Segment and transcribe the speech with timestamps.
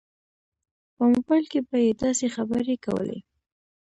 [0.95, 3.19] په موبایل کې به یې داسې خبرې کولې.